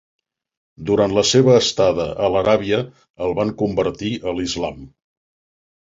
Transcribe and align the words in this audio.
Durant 0.89 1.13
la 1.17 1.23
seva 1.33 1.53
estada 1.65 2.09
a 2.25 2.31
l'Aràbia 2.37 2.81
el 3.27 3.39
van 3.43 3.55
convertir 3.63 4.15
a 4.33 4.39
l'islam. 4.41 4.85